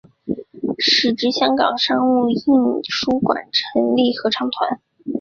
[0.79, 2.35] 时值香港商务印
[2.89, 4.81] 书馆成立合唱团。